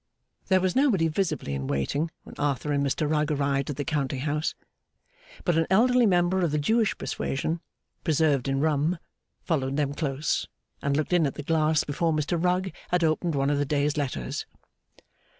[0.47, 4.21] There was nobody visibly in waiting when Arthur and Mr Rugg arrived at the Counting
[4.21, 4.55] house.
[5.43, 7.61] But an elderly member of the Jewish persuasion,
[8.03, 8.97] preserved in rum,
[9.43, 10.47] followed them close,
[10.81, 13.95] and looked in at the glass before Mr Rugg had opened one of the day's
[13.95, 14.47] letters.